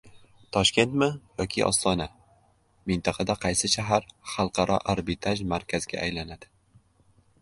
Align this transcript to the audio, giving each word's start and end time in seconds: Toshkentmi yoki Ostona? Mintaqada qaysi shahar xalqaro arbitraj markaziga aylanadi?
Toshkentmi 0.55 1.09
yoki 1.41 1.63
Ostona? 1.67 2.07
Mintaqada 2.91 3.35
qaysi 3.43 3.71
shahar 3.77 4.09
xalqaro 4.33 4.81
arbitraj 4.95 5.39
markaziga 5.53 6.03
aylanadi? 6.07 6.51